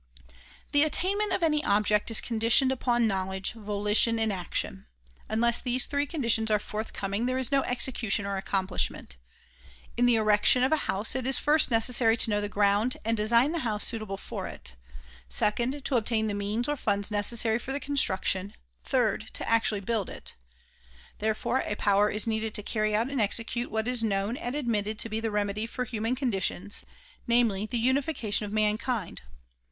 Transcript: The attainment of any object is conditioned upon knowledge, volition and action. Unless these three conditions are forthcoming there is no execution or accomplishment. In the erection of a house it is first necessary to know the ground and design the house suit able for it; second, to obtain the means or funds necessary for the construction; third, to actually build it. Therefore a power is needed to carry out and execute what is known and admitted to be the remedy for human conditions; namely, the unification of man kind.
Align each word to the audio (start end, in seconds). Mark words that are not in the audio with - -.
The 0.71 0.81
attainment 0.81 1.31
of 1.31 1.43
any 1.43 1.63
object 1.63 2.09
is 2.09 2.21
conditioned 2.21 2.71
upon 2.71 3.05
knowledge, 3.05 3.51
volition 3.53 4.17
and 4.17 4.33
action. 4.33 4.87
Unless 5.29 5.61
these 5.61 5.85
three 5.85 6.07
conditions 6.07 6.49
are 6.49 6.57
forthcoming 6.57 7.27
there 7.27 7.37
is 7.37 7.51
no 7.51 7.61
execution 7.65 8.25
or 8.25 8.35
accomplishment. 8.35 9.17
In 9.97 10.07
the 10.07 10.15
erection 10.15 10.63
of 10.63 10.71
a 10.71 10.89
house 10.89 11.13
it 11.13 11.27
is 11.27 11.37
first 11.37 11.69
necessary 11.69 12.17
to 12.17 12.31
know 12.31 12.41
the 12.41 12.49
ground 12.49 12.97
and 13.05 13.15
design 13.15 13.51
the 13.51 13.59
house 13.59 13.83
suit 13.85 14.01
able 14.01 14.17
for 14.17 14.47
it; 14.47 14.75
second, 15.29 15.85
to 15.85 15.95
obtain 15.97 16.25
the 16.25 16.33
means 16.33 16.67
or 16.67 16.75
funds 16.75 17.11
necessary 17.11 17.59
for 17.59 17.71
the 17.71 17.79
construction; 17.79 18.55
third, 18.83 19.27
to 19.33 19.47
actually 19.47 19.81
build 19.81 20.09
it. 20.09 20.33
Therefore 21.19 21.59
a 21.63 21.75
power 21.75 22.09
is 22.09 22.25
needed 22.25 22.55
to 22.55 22.63
carry 22.63 22.95
out 22.95 23.11
and 23.11 23.21
execute 23.21 23.69
what 23.69 23.87
is 23.87 24.03
known 24.03 24.35
and 24.35 24.55
admitted 24.55 24.97
to 24.97 25.09
be 25.09 25.19
the 25.19 25.29
remedy 25.29 25.67
for 25.67 25.83
human 25.85 26.15
conditions; 26.15 26.83
namely, 27.27 27.67
the 27.67 27.77
unification 27.77 28.47
of 28.47 28.51
man 28.51 28.79
kind. 28.79 29.21